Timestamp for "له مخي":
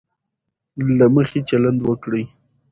0.97-1.41